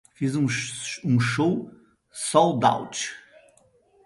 [0.15, 0.35] fiz
[1.05, 1.69] um show
[2.11, 3.15] soldout